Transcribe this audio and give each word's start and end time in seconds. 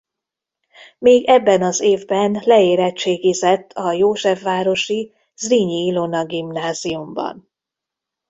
Még 0.99 1.25
ebben 1.27 1.63
az 1.63 1.81
évben 1.81 2.41
leérettségizett 2.45 3.71
a 3.73 3.91
józsefvárosi 3.91 5.13
Zrínyi 5.35 5.85
Ilona 5.85 6.25
Gimnáziumban. 6.25 7.51